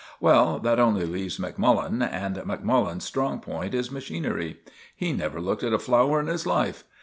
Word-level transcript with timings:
Well, 0.19 0.57
that 0.61 0.79
only 0.79 1.05
leaves 1.05 1.37
Macmullen, 1.37 2.01
and 2.01 2.37
Macmullen's 2.37 3.03
strong 3.03 3.39
point 3.39 3.75
is 3.75 3.91
machinery. 3.91 4.57
He 4.95 5.13
never 5.13 5.39
looked 5.39 5.61
at 5.61 5.73
a 5.73 5.77
flower 5.77 6.19
in 6.19 6.25
his 6.25 6.47
life. 6.47 6.83